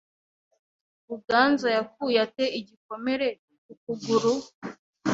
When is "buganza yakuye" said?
1.07-2.17